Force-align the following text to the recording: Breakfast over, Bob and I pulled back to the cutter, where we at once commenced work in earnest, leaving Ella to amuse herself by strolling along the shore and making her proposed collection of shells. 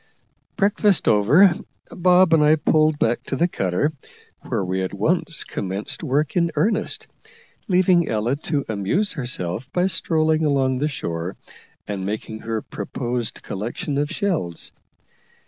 Breakfast 0.55 1.07
over, 1.07 1.53
Bob 1.91 2.33
and 2.33 2.43
I 2.43 2.55
pulled 2.55 2.97
back 2.97 3.21
to 3.25 3.35
the 3.35 3.47
cutter, 3.47 3.93
where 4.41 4.65
we 4.65 4.81
at 4.81 4.95
once 4.95 5.43
commenced 5.43 6.01
work 6.03 6.35
in 6.35 6.51
earnest, 6.55 7.05
leaving 7.67 8.09
Ella 8.09 8.35
to 8.37 8.65
amuse 8.67 9.13
herself 9.13 9.71
by 9.71 9.85
strolling 9.85 10.43
along 10.43 10.79
the 10.79 10.87
shore 10.87 11.37
and 11.87 12.03
making 12.03 12.39
her 12.39 12.63
proposed 12.63 13.43
collection 13.43 13.99
of 13.99 14.09
shells. 14.09 14.71